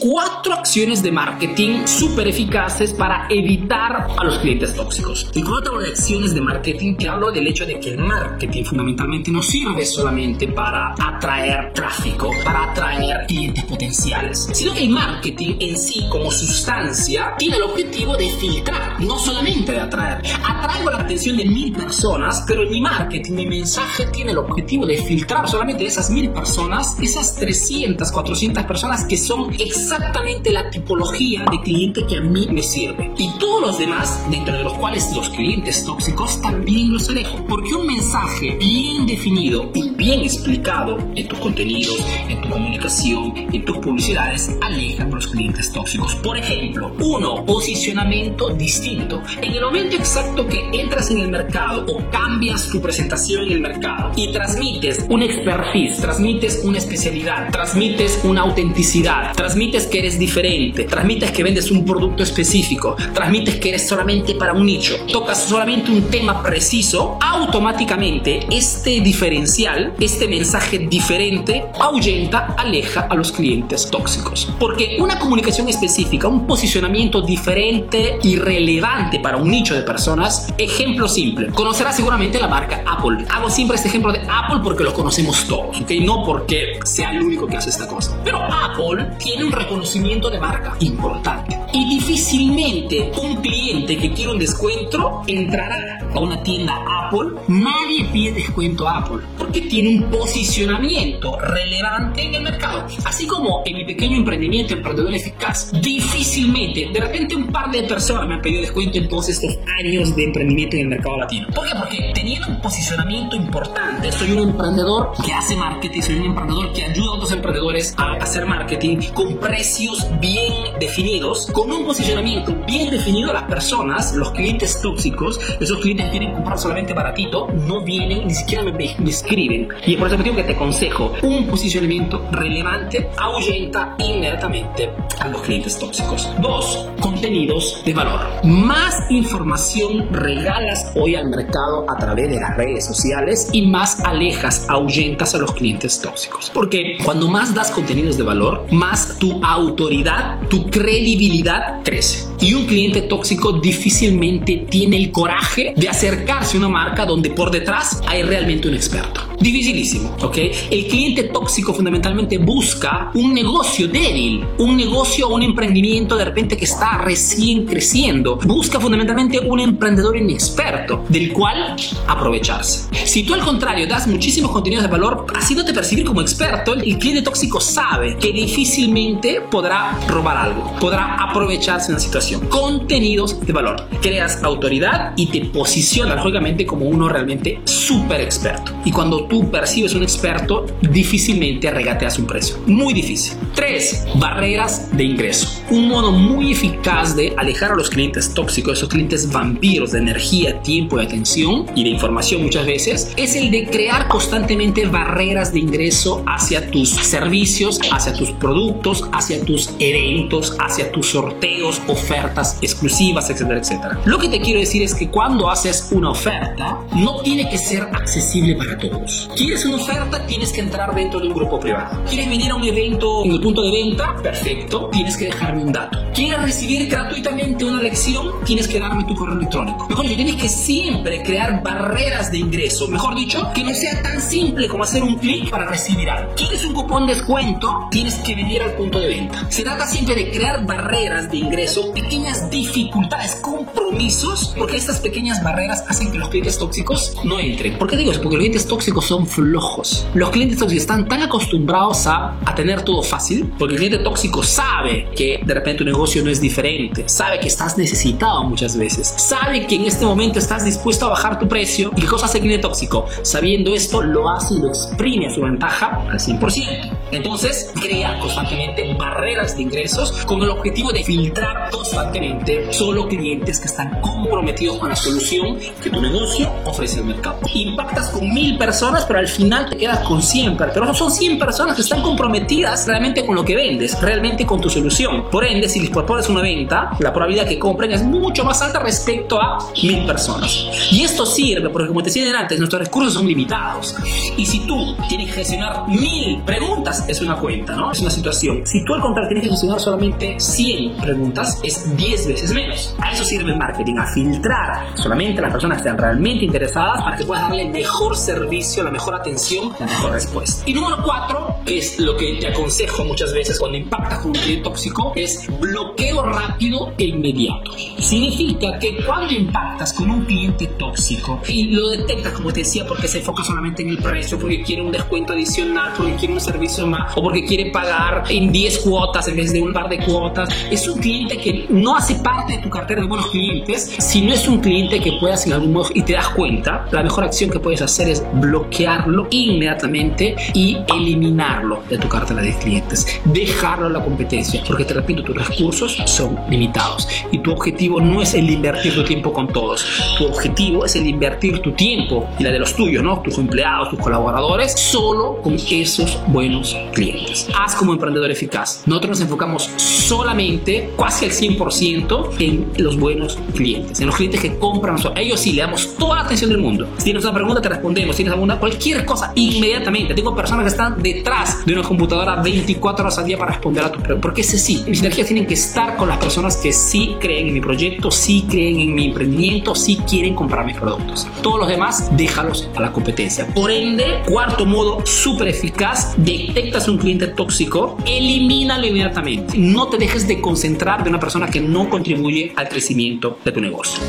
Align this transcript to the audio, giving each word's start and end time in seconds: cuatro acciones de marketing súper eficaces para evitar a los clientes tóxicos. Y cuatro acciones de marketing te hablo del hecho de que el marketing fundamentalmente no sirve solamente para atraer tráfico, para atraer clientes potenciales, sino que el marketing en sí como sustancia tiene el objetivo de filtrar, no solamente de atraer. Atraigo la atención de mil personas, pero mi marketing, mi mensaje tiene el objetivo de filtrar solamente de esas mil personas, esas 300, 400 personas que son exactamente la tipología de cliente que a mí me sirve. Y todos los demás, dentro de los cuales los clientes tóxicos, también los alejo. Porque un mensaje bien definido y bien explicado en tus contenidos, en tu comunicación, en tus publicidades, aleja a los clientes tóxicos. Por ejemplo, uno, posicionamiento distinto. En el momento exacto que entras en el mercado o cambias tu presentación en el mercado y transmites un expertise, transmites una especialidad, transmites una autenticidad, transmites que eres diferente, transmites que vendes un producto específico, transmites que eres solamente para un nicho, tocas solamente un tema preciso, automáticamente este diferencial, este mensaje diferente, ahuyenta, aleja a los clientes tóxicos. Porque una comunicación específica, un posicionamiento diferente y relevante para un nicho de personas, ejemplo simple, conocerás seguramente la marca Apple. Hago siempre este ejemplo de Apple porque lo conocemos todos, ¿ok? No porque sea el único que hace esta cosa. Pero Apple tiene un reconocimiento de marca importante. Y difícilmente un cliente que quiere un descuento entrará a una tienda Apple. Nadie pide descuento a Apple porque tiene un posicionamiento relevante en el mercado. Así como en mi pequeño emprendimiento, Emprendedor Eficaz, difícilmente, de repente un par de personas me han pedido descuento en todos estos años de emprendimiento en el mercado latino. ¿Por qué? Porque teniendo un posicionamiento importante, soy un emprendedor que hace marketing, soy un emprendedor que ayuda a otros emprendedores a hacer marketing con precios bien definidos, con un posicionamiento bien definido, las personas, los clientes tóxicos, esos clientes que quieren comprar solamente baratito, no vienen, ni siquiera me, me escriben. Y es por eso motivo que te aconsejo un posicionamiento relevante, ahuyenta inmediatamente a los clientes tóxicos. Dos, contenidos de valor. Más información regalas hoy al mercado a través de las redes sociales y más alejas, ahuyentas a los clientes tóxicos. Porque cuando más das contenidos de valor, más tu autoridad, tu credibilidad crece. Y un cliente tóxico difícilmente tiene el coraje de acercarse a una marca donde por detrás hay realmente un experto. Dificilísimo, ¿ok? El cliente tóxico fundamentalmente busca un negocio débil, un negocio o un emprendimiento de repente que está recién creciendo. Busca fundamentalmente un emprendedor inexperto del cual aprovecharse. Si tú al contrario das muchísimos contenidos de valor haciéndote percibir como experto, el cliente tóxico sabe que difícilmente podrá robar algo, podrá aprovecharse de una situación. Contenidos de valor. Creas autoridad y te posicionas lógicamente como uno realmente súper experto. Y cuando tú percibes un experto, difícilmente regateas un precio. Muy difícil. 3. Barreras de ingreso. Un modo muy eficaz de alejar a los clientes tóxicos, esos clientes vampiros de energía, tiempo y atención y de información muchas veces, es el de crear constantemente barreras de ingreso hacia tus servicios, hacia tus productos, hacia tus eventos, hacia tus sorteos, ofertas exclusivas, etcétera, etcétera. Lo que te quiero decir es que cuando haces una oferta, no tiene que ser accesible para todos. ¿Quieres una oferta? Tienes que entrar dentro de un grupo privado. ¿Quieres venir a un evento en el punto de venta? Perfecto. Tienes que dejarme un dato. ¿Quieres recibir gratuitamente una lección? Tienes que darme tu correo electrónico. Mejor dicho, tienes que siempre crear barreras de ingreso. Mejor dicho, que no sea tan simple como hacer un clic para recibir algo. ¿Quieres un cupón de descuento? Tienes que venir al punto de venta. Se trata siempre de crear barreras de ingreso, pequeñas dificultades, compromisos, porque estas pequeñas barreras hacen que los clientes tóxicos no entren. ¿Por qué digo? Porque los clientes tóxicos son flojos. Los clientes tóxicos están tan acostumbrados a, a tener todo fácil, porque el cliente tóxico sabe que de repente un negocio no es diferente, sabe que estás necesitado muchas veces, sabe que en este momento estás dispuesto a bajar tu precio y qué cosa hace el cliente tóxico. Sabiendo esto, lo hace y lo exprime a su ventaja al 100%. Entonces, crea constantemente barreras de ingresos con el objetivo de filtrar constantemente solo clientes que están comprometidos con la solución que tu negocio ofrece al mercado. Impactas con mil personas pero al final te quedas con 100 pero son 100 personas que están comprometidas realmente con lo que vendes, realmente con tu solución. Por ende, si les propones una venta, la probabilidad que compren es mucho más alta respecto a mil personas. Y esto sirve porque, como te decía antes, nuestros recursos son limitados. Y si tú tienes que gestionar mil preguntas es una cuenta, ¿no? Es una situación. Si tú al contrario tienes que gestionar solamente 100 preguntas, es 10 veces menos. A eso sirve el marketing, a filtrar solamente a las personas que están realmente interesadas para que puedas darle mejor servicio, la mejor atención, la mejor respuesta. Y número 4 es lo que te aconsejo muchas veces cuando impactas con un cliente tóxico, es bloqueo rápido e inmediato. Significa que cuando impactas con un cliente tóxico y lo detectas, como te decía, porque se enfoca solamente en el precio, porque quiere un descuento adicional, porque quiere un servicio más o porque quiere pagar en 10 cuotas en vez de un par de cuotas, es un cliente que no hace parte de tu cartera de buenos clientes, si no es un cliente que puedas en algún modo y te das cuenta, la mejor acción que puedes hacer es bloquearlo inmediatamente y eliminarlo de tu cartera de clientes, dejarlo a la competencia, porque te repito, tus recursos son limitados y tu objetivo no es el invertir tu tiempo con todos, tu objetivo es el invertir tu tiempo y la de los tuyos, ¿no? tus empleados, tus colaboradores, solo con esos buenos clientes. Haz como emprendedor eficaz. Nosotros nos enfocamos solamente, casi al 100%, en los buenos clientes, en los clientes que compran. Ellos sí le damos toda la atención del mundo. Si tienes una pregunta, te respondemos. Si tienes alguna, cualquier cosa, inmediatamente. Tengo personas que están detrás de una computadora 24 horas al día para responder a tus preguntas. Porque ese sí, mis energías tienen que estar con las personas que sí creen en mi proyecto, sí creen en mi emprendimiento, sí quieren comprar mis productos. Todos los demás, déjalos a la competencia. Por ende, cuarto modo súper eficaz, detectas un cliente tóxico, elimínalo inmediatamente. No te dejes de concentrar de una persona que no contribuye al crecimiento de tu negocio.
cuatro 0.00 0.54
acciones 0.54 1.02
de 1.02 1.12
marketing 1.12 1.86
súper 1.86 2.26
eficaces 2.26 2.94
para 2.94 3.26
evitar 3.28 4.08
a 4.16 4.24
los 4.24 4.38
clientes 4.38 4.74
tóxicos. 4.74 5.30
Y 5.34 5.42
cuatro 5.42 5.78
acciones 5.78 6.34
de 6.34 6.40
marketing 6.40 6.96
te 6.96 7.08
hablo 7.08 7.30
del 7.30 7.46
hecho 7.46 7.66
de 7.66 7.78
que 7.78 7.90
el 7.90 7.98
marketing 7.98 8.64
fundamentalmente 8.64 9.30
no 9.30 9.42
sirve 9.42 9.84
solamente 9.84 10.48
para 10.48 10.94
atraer 10.98 11.72
tráfico, 11.74 12.30
para 12.42 12.70
atraer 12.70 13.26
clientes 13.26 13.62
potenciales, 13.64 14.48
sino 14.54 14.72
que 14.72 14.84
el 14.84 14.90
marketing 14.90 15.56
en 15.60 15.78
sí 15.78 16.06
como 16.08 16.30
sustancia 16.30 17.34
tiene 17.38 17.56
el 17.56 17.62
objetivo 17.62 18.16
de 18.16 18.30
filtrar, 18.30 19.00
no 19.02 19.18
solamente 19.18 19.72
de 19.72 19.80
atraer. 19.80 20.22
Atraigo 20.42 20.90
la 20.90 21.00
atención 21.00 21.36
de 21.36 21.44
mil 21.44 21.72
personas, 21.72 22.42
pero 22.46 22.68
mi 22.68 22.80
marketing, 22.80 23.32
mi 23.32 23.46
mensaje 23.46 24.06
tiene 24.06 24.32
el 24.32 24.38
objetivo 24.38 24.86
de 24.86 24.96
filtrar 24.96 25.46
solamente 25.46 25.82
de 25.82 25.90
esas 25.90 26.10
mil 26.10 26.30
personas, 26.30 26.96
esas 27.00 27.34
300, 27.36 28.10
400 28.10 28.64
personas 28.64 29.04
que 29.04 29.18
son 29.18 29.50
exactamente 29.92 30.52
la 30.52 30.70
tipología 30.70 31.44
de 31.50 31.60
cliente 31.62 32.06
que 32.06 32.18
a 32.18 32.20
mí 32.20 32.46
me 32.48 32.62
sirve. 32.62 33.12
Y 33.18 33.28
todos 33.40 33.60
los 33.60 33.78
demás, 33.78 34.24
dentro 34.30 34.56
de 34.56 34.62
los 34.62 34.74
cuales 34.74 35.10
los 35.16 35.28
clientes 35.30 35.84
tóxicos, 35.84 36.40
también 36.40 36.92
los 36.92 37.08
alejo. 37.08 37.44
Porque 37.48 37.74
un 37.74 37.88
mensaje 37.88 38.56
bien 38.56 39.04
definido 39.06 39.68
y 39.74 39.90
bien 39.90 40.20
explicado 40.20 40.96
en 41.16 41.26
tus 41.26 41.38
contenidos, 41.40 42.06
en 42.28 42.40
tu 42.40 42.48
comunicación, 42.50 43.32
en 43.36 43.64
tus 43.64 43.78
publicidades, 43.78 44.56
aleja 44.60 45.02
a 45.02 45.08
los 45.08 45.26
clientes 45.26 45.72
tóxicos. 45.72 46.14
Por 46.16 46.38
ejemplo, 46.38 46.92
uno, 47.00 47.44
posicionamiento 47.44 48.50
distinto. 48.50 49.20
En 49.42 49.54
el 49.54 49.60
momento 49.60 49.96
exacto 49.96 50.46
que 50.46 50.70
entras 50.72 51.10
en 51.10 51.18
el 51.18 51.30
mercado 51.30 51.84
o 51.88 52.10
cambias 52.10 52.68
tu 52.68 52.80
presentación 52.80 53.42
en 53.42 53.52
el 53.52 53.60
mercado 53.60 54.12
y 54.14 54.32
transmites 54.32 55.04
un 55.08 55.22
expertise, 55.22 56.00
transmites 56.00 56.60
una 56.62 56.78
especialidad, 56.78 57.50
transmites 57.50 58.20
una 58.22 58.42
autenticidad, 58.42 59.34
transmites 59.34 59.79
que 59.86 60.00
eres 60.00 60.18
diferente, 60.18 60.84
transmites 60.84 61.30
que 61.30 61.42
vendes 61.42 61.70
un 61.70 61.84
producto 61.84 62.22
específico, 62.22 62.96
transmites 63.14 63.56
que 63.56 63.70
eres 63.70 63.86
solamente 63.86 64.34
para 64.34 64.52
un 64.52 64.66
nicho, 64.66 64.96
tocas 65.12 65.42
solamente 65.42 65.90
un 65.90 66.02
tema 66.04 66.42
preciso, 66.42 67.18
automáticamente 67.20 68.46
este 68.50 69.00
diferencial, 69.00 69.94
este 70.00 70.28
mensaje 70.28 70.78
diferente, 70.78 71.64
ahuyenta, 71.80 72.54
aleja 72.58 73.02
a 73.02 73.14
los 73.14 73.32
clientes 73.32 73.88
tóxicos. 73.90 74.52
Porque 74.58 74.96
una 74.98 75.18
comunicación 75.18 75.68
específica, 75.68 76.28
un 76.28 76.46
posicionamiento 76.46 77.22
diferente 77.22 78.18
y 78.22 78.36
relevante 78.36 79.20
para 79.20 79.36
un 79.36 79.50
nicho 79.50 79.74
de 79.74 79.82
personas, 79.82 80.52
ejemplo 80.58 81.08
simple, 81.08 81.48
conocerás 81.48 81.96
seguramente 81.96 82.38
la 82.38 82.48
marca 82.48 82.82
Apple. 82.86 83.24
Hago 83.28 83.50
siempre 83.50 83.76
este 83.76 83.88
ejemplo 83.88 84.12
de 84.12 84.20
Apple 84.20 84.60
porque 84.62 84.84
lo 84.84 84.92
conocemos 84.92 85.46
todos, 85.46 85.80
¿ok? 85.80 85.90
No 86.02 86.24
porque 86.24 86.78
sea 86.84 87.10
el 87.10 87.22
único 87.22 87.46
que 87.46 87.56
hace 87.56 87.70
esta 87.70 87.86
cosa. 87.86 88.18
Pero 88.24 88.40
Apple 88.42 89.16
tiene 89.18 89.44
un 89.44 89.52
reconocimiento 89.70 90.28
de 90.28 90.40
marca 90.40 90.76
importante. 90.80 91.56
Y 91.72 91.88
difícilmente 91.88 93.12
un 93.22 93.36
cliente 93.36 93.96
que 93.96 94.12
quiere 94.12 94.32
un 94.32 94.38
descuento 94.38 95.22
entrará 95.28 96.09
a 96.14 96.20
una 96.20 96.42
tienda 96.42 96.84
Apple. 97.04 97.30
Nadie 97.48 98.04
pide 98.12 98.32
descuento 98.32 98.88
a 98.88 98.98
Apple 98.98 99.18
porque 99.38 99.62
tiene 99.62 99.90
un 99.90 100.10
posicionamiento 100.10 101.38
relevante 101.38 102.22
en 102.22 102.34
el 102.34 102.42
mercado. 102.42 102.86
Así 103.04 103.26
como 103.26 103.62
en 103.64 103.76
mi 103.76 103.84
pequeño 103.84 104.16
emprendimiento, 104.16 104.74
Emprendedor 104.74 105.14
Eficaz, 105.14 105.72
difícilmente, 105.80 106.90
de 106.92 107.00
repente 107.00 107.34
un 107.34 107.48
par 107.48 107.70
de 107.70 107.82
personas 107.82 108.26
me 108.28 108.34
han 108.34 108.42
pedido 108.42 108.62
descuento 108.62 108.98
en 108.98 109.08
todos 109.08 109.28
estos 109.28 109.58
años 109.78 110.14
de 110.14 110.24
emprendimiento 110.24 110.76
en 110.76 110.82
el 110.82 110.88
mercado 110.88 111.18
latino. 111.18 111.46
¿Por 111.54 111.66
qué? 111.66 111.74
Porque 111.76 112.12
teniendo 112.14 112.48
un 112.48 112.60
posicionamiento 112.60 113.36
importante, 113.36 114.12
soy 114.12 114.32
un 114.32 114.50
emprendedor 114.50 115.12
que 115.24 115.32
hace 115.32 115.56
marketing, 115.56 116.00
soy 116.00 116.16
un 116.16 116.26
emprendedor 116.26 116.72
que 116.72 116.84
ayuda 116.84 117.06
a 117.06 117.14
otros 117.14 117.32
emprendedores 117.32 117.94
a 117.96 118.14
hacer 118.14 118.46
marketing 118.46 118.98
con 119.14 119.36
precios 119.38 120.06
bien 120.20 120.52
definidos, 120.78 121.50
con 121.52 121.70
un 121.70 121.84
posicionamiento 121.84 122.54
bien 122.66 122.90
definido, 122.90 123.32
las 123.32 123.44
personas, 123.44 124.14
los 124.14 124.30
clientes 124.32 124.80
tóxicos, 124.80 125.40
esos 125.60 125.78
clientes 125.80 125.99
que 126.04 126.10
quieren 126.10 126.32
comprar 126.32 126.58
solamente 126.58 126.92
baratito, 126.94 127.48
no 127.66 127.82
vienen, 127.82 128.26
ni 128.26 128.34
siquiera 128.34 128.64
me, 128.64 128.72
me 128.72 129.10
escriben. 129.10 129.68
Y 129.86 129.94
es 129.94 129.98
por 129.98 130.08
eso 130.08 130.16
motivo 130.16 130.36
que 130.36 130.44
te 130.44 130.52
aconsejo 130.52 131.12
un 131.22 131.46
posicionamiento 131.46 132.26
relevante, 132.32 133.08
ahuyenta 133.16 133.96
inmediatamente 133.98 134.90
a 135.18 135.28
los 135.28 135.42
clientes 135.42 135.78
tóxicos. 135.78 136.28
Dos, 136.40 136.88
contenidos 137.00 137.82
de 137.84 137.94
valor. 137.94 138.20
Más 138.44 139.10
información 139.10 140.08
regalas 140.12 140.92
hoy 140.94 141.14
al 141.14 141.28
mercado 141.28 141.84
a 141.88 141.96
través 141.98 142.30
de 142.30 142.40
las 142.40 142.56
redes 142.56 142.86
sociales 142.86 143.48
y 143.52 143.66
más 143.66 144.00
alejas, 144.00 144.66
ahuyentas 144.68 145.34
a 145.34 145.38
los 145.38 145.52
clientes 145.52 146.00
tóxicos. 146.00 146.50
Porque 146.52 146.98
cuando 147.04 147.28
más 147.28 147.54
das 147.54 147.70
contenidos 147.70 148.16
de 148.16 148.22
valor, 148.22 148.66
más 148.72 149.18
tu 149.18 149.40
autoridad, 149.44 150.40
tu 150.48 150.70
credibilidad 150.70 151.82
crece. 151.82 152.28
Y 152.40 152.54
un 152.54 152.66
cliente 152.66 153.02
tóxico 153.02 153.52
difícilmente 153.52 154.66
tiene 154.70 154.96
el 154.96 155.12
coraje 155.12 155.74
de 155.76 155.88
acercarse 155.90 156.56
a 156.56 156.60
una 156.60 156.68
marca 156.68 157.04
donde 157.04 157.30
por 157.30 157.50
detrás 157.50 158.00
hay 158.06 158.22
realmente 158.22 158.68
un 158.68 158.74
experto. 158.74 159.29
Dificilísimo, 159.40 160.14
¿ok? 160.20 160.36
El 160.70 160.86
cliente 160.86 161.24
tóxico 161.24 161.72
fundamentalmente 161.72 162.36
busca 162.36 163.10
un 163.14 163.32
negocio 163.32 163.88
débil, 163.88 164.44
un 164.58 164.76
negocio 164.76 165.28
o 165.28 165.34
un 165.34 165.42
emprendimiento 165.42 166.14
de 166.16 166.26
repente 166.26 166.58
que 166.58 166.66
está 166.66 166.98
recién 166.98 167.64
creciendo. 167.64 168.36
Busca 168.36 168.78
fundamentalmente 168.78 169.40
un 169.40 169.60
emprendedor 169.60 170.18
inexperto 170.18 171.04
del 171.08 171.32
cual 171.32 171.74
aprovecharse. 172.06 172.88
Si 173.06 173.22
tú 173.22 173.32
al 173.32 173.40
contrario 173.40 173.86
das 173.86 174.06
muchísimos 174.06 174.50
contenidos 174.50 174.84
de 174.84 174.90
valor 174.90 175.26
haciéndote 175.34 175.72
percibir 175.72 176.04
como 176.04 176.20
experto, 176.20 176.74
el 176.74 176.98
cliente 176.98 177.22
tóxico 177.22 177.60
sabe 177.60 178.18
que 178.18 178.32
difícilmente 178.32 179.40
podrá 179.50 179.98
robar 180.06 180.36
algo, 180.36 180.74
podrá 180.78 181.14
aprovecharse 181.14 181.88
de 181.88 181.94
una 181.94 182.00
situación. 182.00 182.46
Contenidos 182.48 183.40
de 183.40 183.52
valor. 183.54 183.88
Creas 184.02 184.42
autoridad 184.42 185.14
y 185.16 185.26
te 185.26 185.46
posicionas 185.46 186.16
lógicamente 186.16 186.66
como 186.66 186.84
uno 186.84 187.08
realmente 187.08 187.60
súper 187.64 188.20
experto. 188.20 188.72
Y 188.84 188.92
cuando 188.92 189.29
tú 189.30 189.50
percibes 189.50 189.94
un 189.94 190.02
experto, 190.02 190.66
difícilmente 190.82 191.70
regateas 191.70 192.18
un 192.18 192.26
precio. 192.26 192.56
Muy 192.66 192.92
difícil. 192.92 193.38
3. 193.54 194.08
Barreras 194.16 194.94
de 194.94 195.04
ingreso. 195.04 195.62
Un 195.70 195.88
modo 195.88 196.12
muy 196.12 196.52
eficaz 196.52 197.16
de 197.16 197.32
alejar 197.36 197.72
a 197.72 197.76
los 197.76 197.88
clientes 197.88 198.34
tóxicos, 198.34 198.78
esos 198.78 198.88
clientes 198.88 199.30
vampiros 199.32 199.92
de 199.92 200.00
energía, 200.00 200.60
tiempo 200.62 201.00
y 201.00 201.04
atención 201.04 201.66
y 201.74 201.84
de 201.84 201.90
información 201.90 202.42
muchas 202.42 202.66
veces, 202.66 203.12
es 203.16 203.36
el 203.36 203.50
de 203.50 203.68
crear 203.68 204.08
constantemente 204.08 204.84
barreras 204.86 205.52
de 205.52 205.60
ingreso 205.60 206.24
hacia 206.26 206.70
tus 206.70 206.90
servicios, 206.90 207.80
hacia 207.92 208.12
tus 208.12 208.32
productos, 208.32 209.04
hacia 209.12 209.40
tus 209.44 209.70
eventos, 209.78 210.56
hacia 210.58 210.90
tus 210.90 211.10
sorteos, 211.10 211.80
ofertas 211.86 212.58
exclusivas, 212.60 213.30
etcétera, 213.30 213.60
etcétera. 213.60 214.00
Lo 214.04 214.18
que 214.18 214.28
te 214.28 214.40
quiero 214.40 214.58
decir 214.58 214.82
es 214.82 214.94
que 214.94 215.08
cuando 215.08 215.48
haces 215.48 215.88
una 215.92 216.10
oferta, 216.10 216.80
no 216.96 217.20
tiene 217.22 217.48
que 217.48 217.58
ser 217.58 217.82
accesible 217.82 218.56
para 218.56 218.76
todos. 218.76 219.19
¿Quieres 219.36 219.64
una 219.64 219.76
oferta? 219.76 220.26
Tienes 220.26 220.52
que 220.52 220.60
entrar 220.60 220.94
dentro 220.94 221.20
de 221.20 221.28
un 221.28 221.34
grupo 221.34 221.60
privado. 221.60 222.02
¿Quieres 222.08 222.28
venir 222.28 222.50
a 222.50 222.56
un 222.56 222.64
evento 222.64 223.24
en 223.24 223.32
el 223.32 223.40
punto 223.40 223.62
de 223.62 223.70
venta? 223.70 224.16
Perfecto. 224.22 224.88
Tienes 224.92 225.16
que 225.16 225.26
dejarme 225.26 225.64
un 225.64 225.72
dato. 225.72 225.98
¿Quieres 226.14 226.42
recibir 226.42 226.88
gratuitamente 226.88 227.64
una 227.64 227.80
lección? 227.80 228.32
Tienes 228.44 228.66
que 228.66 228.78
darme 228.80 229.04
tu 229.04 229.14
correo 229.14 229.36
electrónico. 229.36 229.86
Mejor 229.88 230.04
dicho, 230.04 230.16
tienes 230.16 230.36
que 230.36 230.48
siempre 230.48 231.22
crear 231.22 231.62
barreras 231.62 232.32
de 232.32 232.38
ingreso. 232.38 232.88
Mejor 232.88 233.14
dicho, 233.14 233.50
que 233.54 233.62
no 233.62 233.72
sea 233.74 234.02
tan 234.02 234.20
simple 234.20 234.68
como 234.68 234.84
hacer 234.84 235.02
un 235.02 235.16
clic 235.16 235.50
para 235.50 235.66
recibir 235.66 236.10
algo. 236.10 236.34
¿Quieres 236.34 236.64
un 236.64 236.74
cupón 236.74 237.06
de 237.06 237.14
descuento? 237.14 237.88
Tienes 237.90 238.14
que 238.16 238.34
venir 238.34 238.62
al 238.62 238.72
punto 238.74 238.98
de 238.98 239.08
venta. 239.08 239.46
Se 239.50 239.62
trata 239.62 239.86
siempre 239.86 240.14
de 240.14 240.30
crear 240.30 240.64
barreras 240.64 241.30
de 241.30 241.38
ingreso, 241.38 241.92
pequeñas 241.92 242.50
dificultades, 242.50 243.36
compromisos, 243.36 244.54
porque 244.56 244.76
estas 244.76 245.00
pequeñas 245.00 245.42
barreras 245.42 245.84
hacen 245.88 246.10
que 246.10 246.18
los 246.18 246.28
clientes 246.28 246.58
tóxicos 246.58 247.14
no 247.24 247.38
entren. 247.38 247.78
¿Por 247.78 247.88
qué 247.88 247.96
digo? 247.96 248.12
Porque 248.12 248.28
los 248.28 248.36
clientes 248.36 248.66
tóxicos 248.66 249.09
son 249.10 249.26
flojos. 249.26 250.06
Los 250.14 250.30
clientes 250.30 250.56
tóxicos 250.56 250.82
están 250.82 251.08
tan 251.08 251.20
acostumbrados 251.20 252.06
a, 252.06 252.38
a 252.46 252.54
tener 252.54 252.82
todo 252.82 253.02
fácil, 253.02 253.52
porque 253.58 253.74
el 253.74 253.80
cliente 253.80 254.04
tóxico 254.04 254.40
sabe 254.44 255.08
que 255.16 255.40
de 255.44 255.52
repente 255.52 255.82
un 255.82 255.88
negocio 255.88 256.22
no 256.22 256.30
es 256.30 256.40
diferente, 256.40 257.08
sabe 257.08 257.40
que 257.40 257.48
estás 257.48 257.76
necesitado 257.76 258.44
muchas 258.44 258.76
veces, 258.76 259.12
sabe 259.16 259.66
que 259.66 259.74
en 259.74 259.86
este 259.86 260.06
momento 260.06 260.38
estás 260.38 260.64
dispuesto 260.64 261.06
a 261.06 261.08
bajar 261.08 261.40
tu 261.40 261.48
precio 261.48 261.90
y 261.96 262.02
qué 262.02 262.06
cosa 262.06 262.26
hace 262.26 262.38
el 262.38 262.42
cliente 262.42 262.62
tóxico. 262.62 263.06
Sabiendo 263.22 263.74
esto, 263.74 264.00
lo 264.00 264.30
hace 264.30 264.54
y 264.54 264.58
lo 264.58 264.68
exprime 264.68 265.26
a 265.26 265.34
su 265.34 265.40
ventaja 265.40 266.04
al 266.08 266.20
100%. 266.20 267.00
Entonces, 267.10 267.72
crea 267.80 268.16
constantemente 268.20 268.94
barreras 268.94 269.56
de 269.56 269.62
ingresos 269.62 270.12
con 270.24 270.40
el 270.42 270.50
objetivo 270.50 270.92
de 270.92 271.02
filtrar 271.02 271.68
constantemente 271.72 272.72
solo 272.72 273.08
clientes 273.08 273.58
que 273.58 273.66
están 273.66 274.00
comprometidos 274.00 274.78
con 274.78 274.90
la 274.90 274.94
solución 274.94 275.58
que 275.82 275.90
tu 275.90 276.00
negocio 276.00 276.48
ofrece 276.64 277.00
al 277.00 277.06
mercado. 277.06 277.40
Impactas 277.52 278.10
con 278.10 278.32
mil 278.32 278.56
personas 278.56 278.99
pero 279.06 279.18
al 279.18 279.28
final 279.28 279.68
te 279.68 279.76
quedas 279.76 280.00
con 280.00 280.22
100 280.22 280.56
pero 280.56 280.94
son 280.94 281.10
100 281.10 281.38
personas 281.38 281.76
que 281.76 281.82
están 281.82 282.02
comprometidas 282.02 282.86
realmente 282.86 283.24
con 283.24 283.34
lo 283.34 283.44
que 283.44 283.56
vendes, 283.56 284.00
realmente 284.00 284.46
con 284.46 284.60
tu 284.60 284.68
solución. 284.68 285.30
Por 285.30 285.44
ende, 285.44 285.68
si 285.68 285.80
les 285.80 285.90
propones 285.90 286.28
una 286.28 286.42
venta, 286.42 286.90
la 286.98 287.12
probabilidad 287.12 287.46
que 287.46 287.58
compren 287.58 287.92
es 287.92 288.02
mucho 288.02 288.44
más 288.44 288.60
alta 288.62 288.78
respecto 288.80 289.40
a 289.40 289.58
mil 289.82 290.04
personas. 290.06 290.66
Y 290.90 291.02
esto 291.02 291.26
sirve 291.26 291.68
porque, 291.70 291.88
como 291.88 292.02
te 292.02 292.06
decía 292.06 292.38
antes, 292.38 292.58
nuestros 292.58 292.82
recursos 292.82 293.14
son 293.14 293.26
limitados. 293.26 293.96
Y 294.36 294.46
si 294.46 294.60
tú 294.66 294.96
tienes 295.08 295.28
que 295.28 295.32
gestionar 295.32 295.88
mil 295.88 296.42
preguntas 296.44 297.04
es 297.08 297.20
una 297.20 297.36
cuenta, 297.36 297.74
¿no? 297.74 297.92
Es 297.92 298.00
una 298.00 298.10
situación. 298.10 298.62
Si 298.66 298.84
tú 298.84 298.94
al 298.94 299.00
contrario 299.00 299.28
tienes 299.28 299.44
que 299.44 299.50
gestionar 299.50 299.80
solamente 299.80 300.38
100 300.38 300.96
preguntas, 300.96 301.60
es 301.62 301.96
10 301.96 302.28
veces 302.28 302.52
menos. 302.52 302.94
A 303.00 303.12
eso 303.12 303.24
sirve 303.24 303.52
el 303.52 303.58
marketing, 303.58 303.96
a 303.98 304.06
filtrar 304.06 304.96
solamente 304.96 305.38
a 305.40 305.42
las 305.42 305.52
personas 305.52 305.78
que 305.78 305.88
están 305.88 305.98
realmente 305.98 306.44
interesadas 306.44 307.02
para 307.02 307.16
que 307.16 307.24
puedas 307.24 307.44
darle 307.48 307.68
mejor 307.70 308.16
servicio, 308.16 308.79
la 308.82 308.90
mejor 308.90 309.14
atención, 309.14 309.72
la 309.78 309.86
mejor 309.86 310.12
respuesta. 310.12 310.62
Y 310.66 310.74
número 310.74 310.98
4 311.02 311.56
es 311.66 311.98
lo 311.98 312.16
que 312.16 312.34
te 312.40 312.48
aconsejo 312.48 313.04
muchas 313.04 313.32
veces 313.32 313.58
cuando 313.58 313.78
impactas 313.78 314.20
con 314.20 314.28
un 314.28 314.34
cliente 314.34 314.64
tóxico, 314.64 315.12
es 315.16 315.46
bloqueo 315.60 316.22
rápido 316.22 316.92
e 316.98 317.04
inmediato. 317.04 317.72
Significa 317.98 318.78
que 318.78 318.96
cuando 319.04 319.32
impactas 319.32 319.92
con 319.92 320.10
un 320.10 320.24
cliente 320.24 320.66
tóxico 320.66 321.40
y 321.48 321.64
lo 321.64 321.90
detectas, 321.90 322.32
como 322.32 322.52
te 322.52 322.60
decía, 322.60 322.86
porque 322.86 323.08
se 323.08 323.18
enfoca 323.18 323.44
solamente 323.44 323.82
en 323.82 323.90
el 323.90 323.98
precio, 323.98 324.38
porque 324.38 324.62
quiere 324.62 324.82
un 324.82 324.92
descuento 324.92 325.32
adicional, 325.32 325.92
porque 325.96 326.14
quiere 326.14 326.34
un 326.34 326.40
servicio 326.40 326.86
más 326.86 327.16
o 327.16 327.22
porque 327.22 327.44
quiere 327.44 327.70
pagar 327.70 328.24
en 328.28 328.50
10 328.50 328.78
cuotas 328.80 329.28
en 329.28 329.36
vez 329.36 329.52
de 329.52 329.62
un 329.62 329.72
par 329.72 329.88
de 329.88 329.98
cuotas, 329.98 330.48
es 330.70 330.86
un 330.88 330.98
cliente 330.98 331.38
que 331.38 331.66
no 331.68 331.96
hace 331.96 332.14
parte 332.16 332.54
de 332.54 332.58
tu 332.62 332.70
cartera 332.70 333.02
de 333.02 333.08
buenos 333.08 333.26
clientes, 333.28 333.94
si 333.98 334.22
no 334.22 334.32
es 334.32 334.48
un 334.48 334.58
cliente 334.60 335.00
que 335.00 335.12
puedas 335.20 335.46
en 335.46 335.52
algún 335.52 335.72
modo 335.72 335.90
y 335.94 336.02
te 336.02 336.14
das 336.14 336.28
cuenta, 336.30 336.86
la 336.90 337.02
mejor 337.02 337.24
acción 337.24 337.50
que 337.50 337.60
puedes 337.60 337.82
hacer 337.82 338.08
es 338.08 338.24
bloquearlo 338.70 339.26
inmediatamente 339.30 340.36
y 340.54 340.76
eliminarlo 340.94 341.82
de 341.88 341.98
tu 341.98 342.08
cartera 342.08 342.40
de 342.40 342.56
clientes, 342.56 343.20
dejarlo 343.24 343.86
a 343.86 343.90
la 343.90 344.04
competencia, 344.04 344.62
porque 344.66 344.84
te 344.84 344.94
repito, 344.94 345.22
tus 345.24 345.36
recursos 345.36 346.00
son 346.06 346.38
limitados 346.48 347.08
y 347.32 347.38
tu 347.38 347.50
objetivo 347.50 348.00
no 348.00 348.22
es 348.22 348.34
el 348.34 348.48
invertir 348.48 348.94
tu 348.94 349.02
tiempo 349.02 349.32
con 349.32 349.48
todos, 349.48 349.84
tu 350.16 350.26
objetivo 350.26 350.84
es 350.84 350.94
el 350.94 351.06
invertir 351.06 351.60
tu 351.60 351.72
tiempo 351.72 352.28
y 352.38 352.44
la 352.44 352.50
de 352.52 352.60
los 352.60 352.74
tuyos, 352.74 353.02
¿no? 353.02 353.20
tus 353.20 353.38
empleados, 353.38 353.90
tus 353.90 353.98
colaboradores, 353.98 354.72
solo 354.78 355.40
con 355.42 355.56
esos 355.70 356.18
buenos 356.28 356.76
clientes. 356.94 357.48
Haz 357.58 357.74
como 357.74 357.92
emprendedor 357.92 358.30
eficaz. 358.30 358.82
Nosotros 358.86 359.10
nos 359.10 359.20
enfocamos 359.22 359.70
solamente, 359.76 360.90
casi 360.96 361.24
al 361.24 361.32
100%, 361.32 362.30
en 362.38 362.70
los 362.76 362.98
buenos 362.98 363.38
clientes, 363.54 364.00
en 364.00 364.06
los 364.06 364.16
clientes 364.16 364.40
que 364.40 364.56
compran. 364.58 364.96
Ellos 365.16 365.40
sí 365.40 365.52
le 365.52 365.62
damos 365.62 365.96
toda 365.96 366.16
la 366.16 366.22
atención 366.22 366.50
del 366.50 366.60
mundo. 366.60 366.86
Si 366.98 367.04
tienes 367.04 367.24
una 367.24 367.34
pregunta, 367.34 367.60
te 367.60 367.68
respondemos. 367.68 368.16
Si 368.16 368.22
tienes 368.22 368.34
alguna, 368.34 368.59
cualquier 368.60 369.04
cosa, 369.04 369.32
inmediatamente. 369.34 370.14
Tengo 370.14 370.36
personas 370.36 370.64
que 370.64 370.70
están 370.70 371.02
detrás 371.02 371.64
de 371.64 371.72
una 371.72 371.82
computadora 371.82 372.36
24 372.42 373.04
horas 373.04 373.18
al 373.18 373.24
día 373.24 373.38
para 373.38 373.52
responder 373.52 373.84
a 373.84 373.90
tus 373.90 374.02
preguntas. 374.02 374.22
Porque 374.22 374.42
ese 374.42 374.58
sí, 374.58 374.84
mis 374.86 375.00
energías 375.00 375.26
tienen 375.26 375.46
que 375.46 375.54
estar 375.54 375.96
con 375.96 376.08
las 376.08 376.18
personas 376.18 376.56
que 376.56 376.72
sí 376.72 377.16
creen 377.18 377.48
en 377.48 377.54
mi 377.54 377.60
proyecto, 377.60 378.10
sí 378.10 378.46
creen 378.48 378.80
en 378.80 378.94
mi 378.94 379.06
emprendimiento, 379.06 379.74
sí 379.74 379.98
quieren 380.08 380.34
comprar 380.34 380.64
mis 380.64 380.76
productos. 380.76 381.26
Todos 381.42 381.60
los 381.60 381.68
demás, 381.68 382.14
déjalos 382.16 382.68
a 382.76 382.80
la 382.80 382.92
competencia. 382.92 383.46
Por 383.54 383.70
ende, 383.70 384.22
cuarto 384.28 384.66
modo 384.66 385.04
súper 385.06 385.48
eficaz, 385.48 386.14
detectas 386.16 386.88
un 386.88 386.98
cliente 386.98 387.28
tóxico, 387.28 387.96
elimínalo 388.06 388.86
inmediatamente. 388.86 389.56
No 389.56 389.88
te 389.88 389.96
dejes 389.96 390.28
de 390.28 390.40
concentrar 390.40 391.02
de 391.02 391.10
una 391.10 391.20
persona 391.20 391.48
que 391.48 391.60
no 391.60 391.88
contribuye 391.88 392.52
al 392.56 392.68
crecimiento 392.68 393.38
de 393.44 393.52
tu 393.52 393.60
negocio. 393.60 394.00